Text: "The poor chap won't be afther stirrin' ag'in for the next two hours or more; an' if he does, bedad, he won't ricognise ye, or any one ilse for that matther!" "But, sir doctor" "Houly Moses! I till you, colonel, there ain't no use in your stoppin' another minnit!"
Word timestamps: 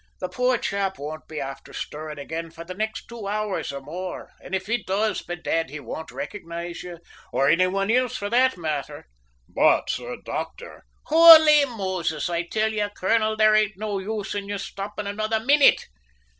"The 0.19 0.29
poor 0.29 0.57
chap 0.57 0.97
won't 0.97 1.27
be 1.27 1.37
afther 1.37 1.73
stirrin' 1.73 2.17
ag'in 2.17 2.49
for 2.49 2.63
the 2.63 2.73
next 2.73 3.05
two 3.05 3.27
hours 3.27 3.71
or 3.71 3.81
more; 3.81 4.31
an' 4.43 4.55
if 4.55 4.65
he 4.65 4.81
does, 4.81 5.21
bedad, 5.21 5.69
he 5.69 5.79
won't 5.79 6.09
ricognise 6.09 6.81
ye, 6.81 6.95
or 7.31 7.47
any 7.47 7.67
one 7.67 7.91
ilse 7.91 8.17
for 8.17 8.27
that 8.31 8.57
matther!" 8.57 9.05
"But, 9.47 9.91
sir 9.91 10.17
doctor" 10.25 10.85
"Houly 11.11 11.65
Moses! 11.77 12.31
I 12.31 12.41
till 12.47 12.73
you, 12.73 12.89
colonel, 12.97 13.37
there 13.37 13.53
ain't 13.53 13.77
no 13.77 13.99
use 13.99 14.33
in 14.33 14.49
your 14.49 14.57
stoppin' 14.57 15.05
another 15.05 15.39
minnit!" 15.39 15.85